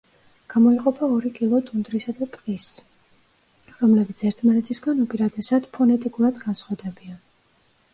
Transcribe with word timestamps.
გამოიყოფა 0.53 1.09
ორი 1.17 1.31
კილო 1.35 1.59
ტუნდრისა 1.67 2.15
და 2.21 2.29
ტყის, 2.37 2.67
რომლებიც 3.83 4.27
ერთმანეთისაგან 4.33 5.05
უპირატესად 5.09 5.73
ფონეტიკურად 5.81 6.47
განსხვავდებიან. 6.49 7.27